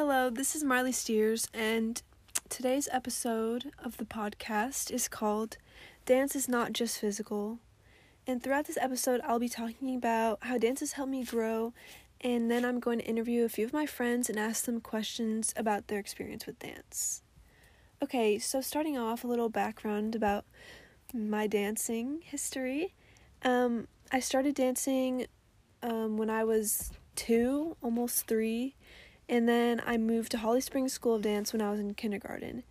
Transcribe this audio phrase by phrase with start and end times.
[0.00, 2.00] Hello, this is Marley Steers, and
[2.48, 5.56] today's episode of the podcast is called
[6.06, 7.58] Dance is Not Just Physical.
[8.24, 11.72] And throughout this episode, I'll be talking about how dance has helped me grow,
[12.20, 15.52] and then I'm going to interview a few of my friends and ask them questions
[15.56, 17.22] about their experience with dance.
[18.00, 20.44] Okay, so starting off, a little background about
[21.12, 22.94] my dancing history.
[23.42, 25.26] Um, I started dancing
[25.82, 28.76] um, when I was two, almost three,
[29.28, 32.62] and then I moved to Holly Springs School of Dance when I was in kindergarten.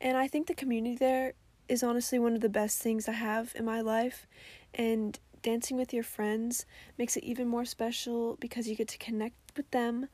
[0.00, 1.34] And I think the community there
[1.68, 4.26] is honestly one of the best things I have in my life.
[4.74, 6.66] And dancing with your friends
[6.98, 10.08] makes it even more special because you get to connect with them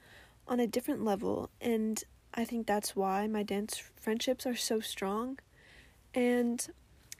[0.46, 1.50] on a different level.
[1.60, 2.02] And
[2.34, 5.38] I think that's why my dance friendships are so strong.
[6.14, 6.66] And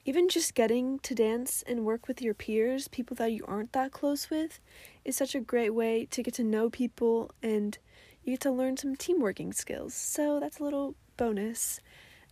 [0.04, 3.90] even just getting to dance and work with your peers, people that you aren't that
[3.90, 4.60] close with,
[5.04, 7.78] is such a great way to get to know people and
[8.27, 9.95] you get to learn some teamworking skills.
[9.95, 11.80] So that's a little bonus.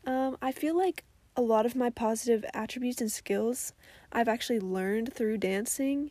[0.05, 1.05] Um, I feel like
[1.37, 3.73] a lot of my positive attributes and skills
[4.13, 6.11] I've actually learned through dancing,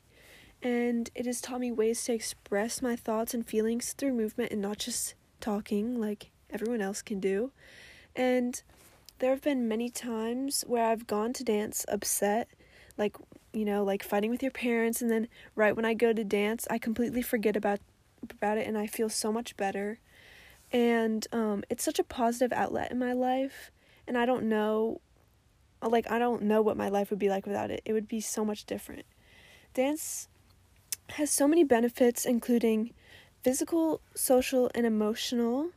[0.62, 4.62] and it has taught me ways to express my thoughts and feelings through movement and
[4.62, 7.52] not just talking like everyone else can do.
[8.16, 8.62] And
[9.20, 12.48] there have been many times where I've gone to dance upset,
[12.98, 13.18] like,
[13.52, 16.68] you know, like fighting with your parents, and then right when I go to dance,
[16.70, 17.80] I completely forget about
[18.32, 20.00] about it and I feel so much better.
[20.72, 23.70] And um, it's such a positive outlet in my life,
[24.08, 25.02] and I don't know,
[25.82, 27.84] like, I don't know what my life would be like without it.
[27.86, 29.06] It would be so much different.
[29.76, 30.28] Dance
[31.10, 32.92] has so many benefits, including
[33.44, 35.72] physical, social, and emotional.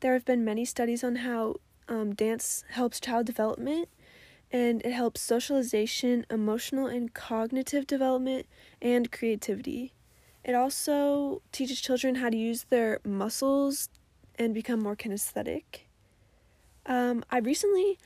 [0.00, 1.56] There have been many studies on how
[1.88, 3.88] um, dance helps child development
[4.52, 8.46] and it helps socialization, emotional and cognitive development,
[8.82, 9.92] and creativity.
[10.44, 13.88] It also teaches children how to use their muscles
[14.38, 15.80] and become more kinesthetic.
[16.86, 17.98] Um, I recently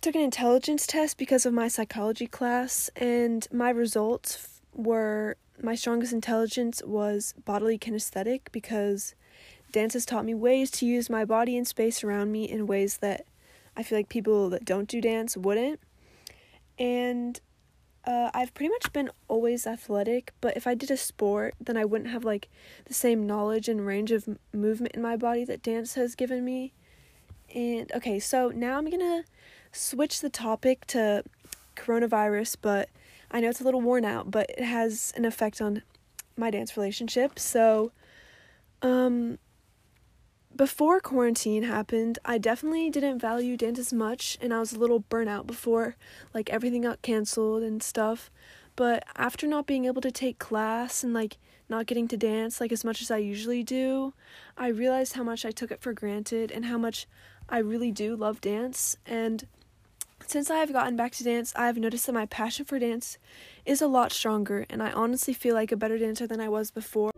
[0.00, 6.12] took an intelligence test because of my psychology class, and my results were my strongest
[6.12, 9.14] intelligence was bodily kinesthetic because
[9.70, 12.98] dance has taught me ways to use my body and space around me in ways
[12.98, 13.26] that
[13.76, 15.80] I feel like people that don't do dance wouldn't.
[16.78, 17.40] And
[18.04, 21.84] uh, I've pretty much been always athletic, but if I did a sport, then I
[21.84, 22.48] wouldn't have like
[22.86, 26.72] the same knowledge and range of movement in my body that dance has given me.
[27.54, 29.24] And okay, so now I'm gonna
[29.70, 31.22] switch the topic to
[31.76, 32.88] coronavirus, but
[33.30, 35.82] I know it's a little worn out, but it has an effect on
[36.36, 37.38] my dance relationship.
[37.38, 37.92] So,
[38.82, 39.38] um,
[40.56, 45.02] before quarantine happened, I definitely didn't value dance as much and I was a little
[45.02, 45.96] burnout before
[46.34, 48.30] like everything got canceled and stuff.
[48.74, 52.72] But after not being able to take class and like not getting to dance like
[52.72, 54.14] as much as I usually do,
[54.56, 57.06] I realized how much I took it for granted and how much
[57.48, 59.46] I really do love dance and
[60.26, 63.18] since I have gotten back to dance, I have noticed that my passion for dance
[63.66, 66.70] is a lot stronger and I honestly feel like a better dancer than I was
[66.70, 67.10] before.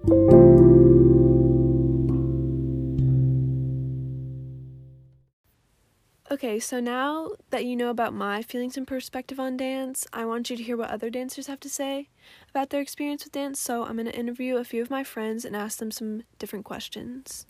[6.44, 10.50] Okay, so now that you know about my feelings and perspective on dance, I want
[10.50, 12.10] you to hear what other dancers have to say
[12.50, 13.58] about their experience with dance.
[13.58, 16.66] So I'm going to interview a few of my friends and ask them some different
[16.66, 17.46] questions.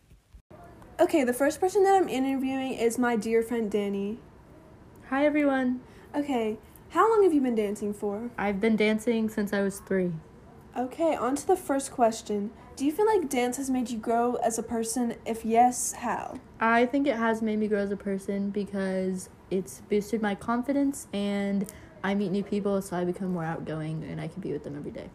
[1.01, 4.21] Okay, the first person that I'm interviewing is my dear friend Danny.
[5.11, 5.81] Hi everyone.
[6.15, 6.57] Okay,
[6.91, 8.31] how long have you been dancing for?
[8.39, 10.13] I've been dancing since I was three.
[10.77, 12.51] Okay, on to the first question.
[12.75, 15.15] Do you feel like dance has made you grow as a person?
[15.25, 16.41] If yes, how?
[16.59, 21.07] I think it has made me grow as a person because it's boosted my confidence
[21.13, 24.65] and I meet new people so I become more outgoing and I can be with
[24.65, 25.11] them every day.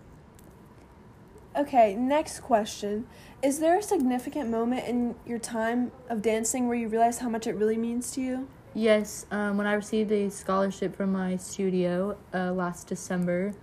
[1.57, 3.05] Okay, next question.
[3.43, 7.47] Is there a significant moment in your time of dancing where you realize how much
[7.47, 8.47] it really means to you?
[8.73, 13.53] Yes, um, when I received a scholarship from my studio uh, last December,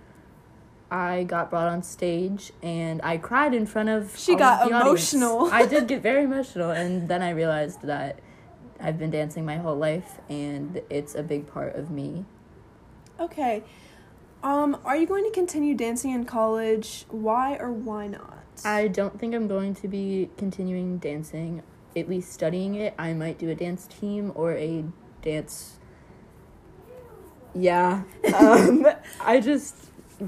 [0.89, 4.17] I got brought on stage and I cried in front of.
[4.17, 5.47] She got of emotional.
[5.47, 5.53] Audience.
[5.53, 8.19] I did get very emotional, and then I realized that
[8.79, 12.25] I've been dancing my whole life, and it's a big part of me.
[13.19, 13.63] Okay.
[14.43, 17.05] Um, are you going to continue dancing in college?
[17.09, 18.43] Why or why not?
[18.63, 21.63] I don't think I'm going to be continuing dancing,
[21.95, 22.93] at least studying it.
[22.97, 24.85] I might do a dance team or a
[25.21, 25.77] dance.
[27.53, 28.03] Yeah.
[28.37, 28.87] Um,
[29.19, 29.75] I just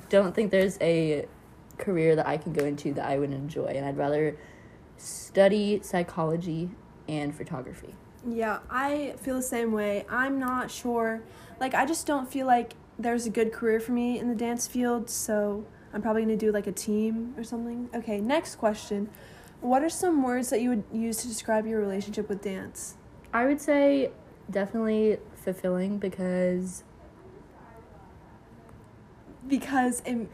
[0.09, 1.25] don't think there's a
[1.77, 4.37] career that I can go into that I would enjoy, and I'd rather
[4.97, 6.69] study psychology
[7.07, 7.95] and photography.
[8.27, 10.05] Yeah, I feel the same way.
[10.09, 11.21] I'm not sure.
[11.59, 14.67] Like, I just don't feel like there's a good career for me in the dance
[14.67, 17.89] field, so I'm probably going to do like a team or something.
[17.93, 19.09] Okay, next question.
[19.61, 22.95] What are some words that you would use to describe your relationship with dance?
[23.33, 24.11] I would say
[24.49, 26.83] definitely fulfilling because
[29.49, 30.29] Because it,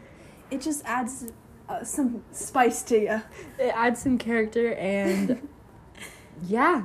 [0.50, 1.32] it just adds
[1.68, 3.22] uh, some spice to you.
[3.58, 5.48] it adds some character and
[6.46, 6.84] yeah.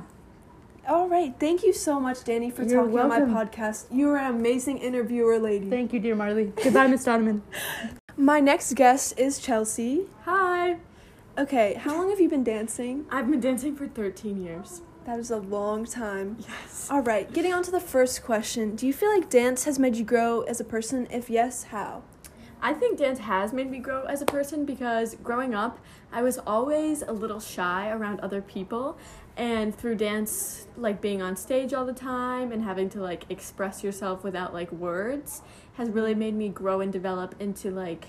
[0.88, 1.32] All right.
[1.38, 3.86] Thank you so much, Danny, for You're talking on my podcast.
[3.92, 5.70] You are an amazing interviewer, lady.
[5.70, 6.52] Thank you, dear Marley.
[6.62, 7.42] Goodbye, Miss Donovan.
[8.16, 10.06] my next guest is Chelsea.
[10.24, 10.78] Hi,
[11.38, 13.06] Okay, how long have you been dancing?
[13.10, 14.82] I've been dancing for 13 years.
[15.06, 16.36] That is a long time.
[16.46, 16.88] Yes.
[16.90, 18.76] All right, getting on to the first question.
[18.76, 21.08] Do you feel like dance has made you grow as a person?
[21.10, 22.02] If yes, how?
[22.64, 25.80] I think dance has made me grow as a person because growing up,
[26.12, 28.96] I was always a little shy around other people.
[29.36, 33.82] And through dance, like being on stage all the time and having to like express
[33.82, 35.42] yourself without like words,
[35.74, 38.06] has really made me grow and develop into like,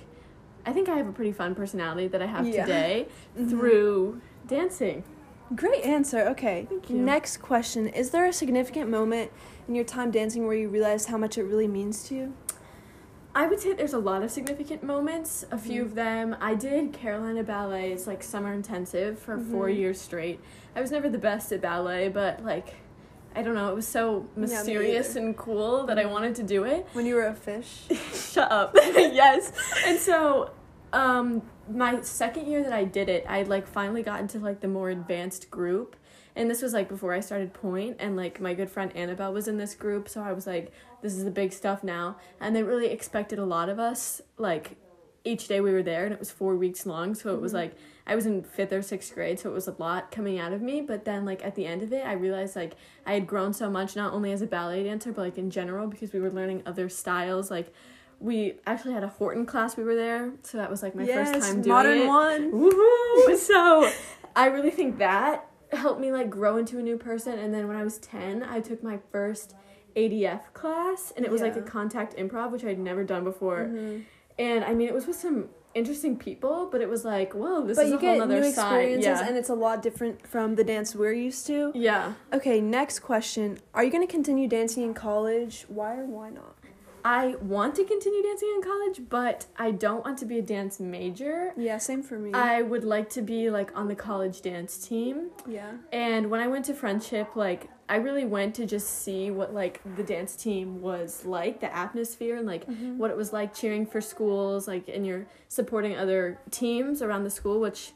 [0.68, 2.66] I think I have a pretty fun personality that I have Yeah.
[2.66, 3.08] today
[3.38, 3.50] Mhm.
[3.50, 5.04] through dancing.
[5.56, 6.20] Great answer.
[6.30, 6.68] Okay.
[6.70, 6.98] Thank you.
[6.98, 7.88] Next question.
[7.88, 9.32] Is there a significant moment
[9.68, 12.34] in your time dancing where you realized how much it really means to you?
[13.36, 15.44] I would say there's a lot of significant moments.
[15.52, 15.86] A few Mhm.
[15.86, 19.78] of them, I did Carolina Ballet's like summer intensive for four Mhm.
[19.78, 20.40] years straight.
[20.76, 22.76] I was never the best at ballet, but like,
[23.36, 25.26] I don't know, it was so mysterious either.
[25.26, 26.86] and cool that I wanted to do it.
[26.94, 27.88] When you were a fish?
[28.14, 28.76] Shut up.
[28.96, 29.52] yes.
[29.88, 30.52] And so,
[30.94, 34.68] um, my second year that I did it, I like finally got into like the
[34.68, 35.96] more advanced group.
[36.36, 39.48] And this was like before I started pointe, and like my good friend Annabelle was
[39.48, 40.72] in this group, so I was like,
[41.02, 42.18] this is the big stuff now.
[42.40, 44.78] And they really expected a lot of us, like
[45.24, 47.56] each day we were there, and it was four weeks long, so it was Mhm.
[47.56, 47.76] like
[48.06, 50.62] I was in fifth or sixth grade, so it was a lot coming out of
[50.62, 50.82] me.
[50.82, 52.74] But then, like at the end of it, I realized like
[53.06, 55.88] I had grown so much, not only as a ballet dancer, but like in general,
[55.88, 57.50] because we were learning other styles.
[57.52, 57.72] Like
[58.24, 59.76] we actually had a Horton class.
[59.76, 62.08] We were there, so that was like my yes, first time doing modern it.
[62.08, 62.52] one.
[62.52, 63.38] Woohoo!
[63.52, 63.92] so
[64.36, 67.38] I really think that helped me like grow into a new person.
[67.38, 69.56] And then when I was ten, I took my first
[69.98, 73.66] ADF class, and it was like a contact improv, which I'd never done before.
[73.66, 74.04] Mhm.
[74.40, 77.78] And I mean, it was with some interesting people, but it was like, whoa, this
[77.78, 79.28] But is you a whole get other new experiences, Yeah.
[79.28, 81.72] and it's a lot different from the dance we're used to.
[81.76, 82.14] yeah.
[82.32, 83.58] Okay, next question.
[83.74, 85.66] Are you going to continue dancing in college?
[85.68, 86.56] Why or why not?
[87.06, 90.80] I want to continue dancing in college, but I don't want to be a dance
[90.80, 91.52] major.
[91.58, 92.32] Yeah, same for me.
[92.34, 95.30] I would like to be like on the college dance team.
[95.48, 95.72] yeah.
[95.92, 99.82] And when I went to friendship, like I really went to just see what like
[99.98, 102.98] the dance team was like, the atmosphere and like Mhm.
[102.98, 107.30] what it was like cheering for schools, like and you're supporting other teams around the
[107.30, 107.92] school, which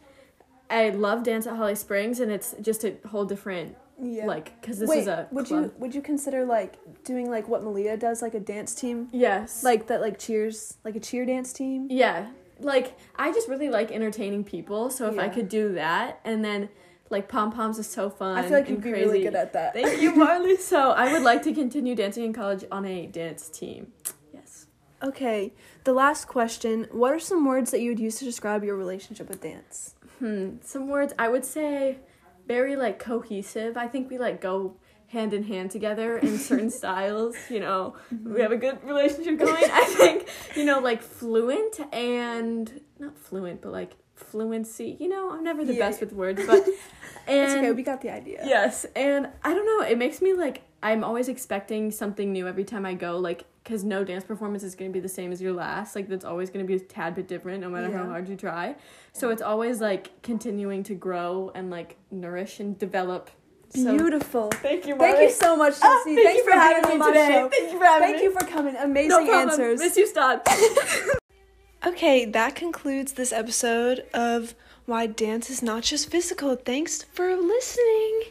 [0.69, 4.25] I love dance at Holly Springs and it's just a whole different Yeah.
[4.27, 5.63] like cuz this Wait, is a would club.
[5.65, 9.63] you would you consider like doing like what Malia does, like a dance team, Yes.
[9.63, 11.87] like that, like cheers, like a cheer dance team?
[11.89, 12.27] Yeah.
[12.59, 16.69] Like I just really like entertaining people, so if I could do that and then
[17.09, 18.37] like pom poms is so fun.
[18.37, 19.05] I feel like you'd be crazy.
[19.05, 19.73] really good at that.
[19.73, 20.57] Thank you, Marley.
[20.57, 23.93] so I would like to continue dancing in college on a dance team.
[24.33, 24.67] Yes.
[25.03, 25.53] Okay,
[25.85, 26.87] the last question.
[26.91, 29.95] What are some words that you would use to describe your relationship with dance?
[30.19, 30.55] Hmm.
[30.63, 31.99] Some words I would say
[32.47, 33.77] very like cohesive.
[33.77, 34.77] I think we like go
[35.07, 37.35] hand in hand together in certain styles.
[37.49, 38.33] You know, mm-hmm.
[38.33, 39.69] we have a good relationship going.
[39.71, 44.97] I think you know like fluent and not fluent, but like fluency.
[44.99, 45.87] You know, I'm never the Yeah.
[45.87, 46.67] best with words, but and
[47.27, 48.41] it's okay, we got the idea.
[48.45, 52.63] Yes, and I don't know, it makes me like I'm always expecting something new every
[52.63, 55.41] time I go, like because no dance performance is going to be the same as
[55.41, 55.93] your last.
[55.93, 58.37] Like that's always going to be a tad bit different, no matter how hard you
[58.37, 58.75] try.
[59.11, 63.29] So it's always like continuing to grow and like nourish and develop.
[63.71, 64.47] So Beautiful.
[64.51, 66.15] thank you, Thank you so much, Ah, Chelsea.
[66.15, 67.27] thank Thanks you for, for having being me on today.
[67.27, 67.49] show.
[67.49, 68.23] Thank you for having Thank me.
[68.23, 68.73] you for coming.
[68.75, 69.49] no Amazing problem.
[69.49, 69.79] answers.
[69.81, 70.41] Miss you, Stod.
[71.85, 74.55] Okay, that concludes this episode of
[74.85, 76.55] Why Dance is Not Just Physical.
[76.55, 78.23] Thanks for listening.